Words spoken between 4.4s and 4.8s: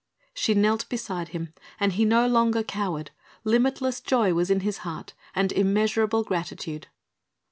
in his